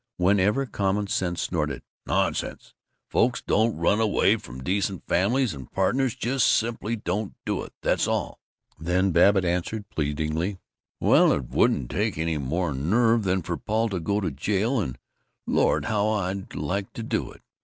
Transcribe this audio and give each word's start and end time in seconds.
Whenever 0.17 0.65
common 0.65 1.05
sense 1.05 1.43
snorted, 1.43 1.83
"Nonsense! 2.07 2.73
Folks 3.11 3.43
don't 3.43 3.75
run 3.77 3.99
away 4.01 4.35
from 4.35 4.63
decent 4.63 5.05
families 5.05 5.53
and 5.53 5.71
partners; 5.71 6.15
just 6.15 6.47
simply 6.47 6.95
don't 6.95 7.35
do 7.45 7.61
it, 7.61 7.71
that's 7.83 8.07
all!" 8.07 8.39
then 8.79 9.11
Babbitt 9.11 9.45
answered 9.45 9.87
pleadingly, 9.91 10.57
"Well, 10.99 11.31
it 11.33 11.49
wouldn't 11.49 11.91
take 11.91 12.17
any 12.17 12.39
more 12.39 12.73
nerve 12.73 13.25
than 13.25 13.43
for 13.43 13.57
Paul 13.57 13.89
to 13.89 13.99
go 13.99 14.19
to 14.19 14.31
jail 14.31 14.79
and 14.79 14.97
Lord, 15.45 15.85
how 15.85 16.07
I'd 16.07 16.55
like 16.55 16.93
to 16.93 17.03
do 17.03 17.29
it! 17.31 17.43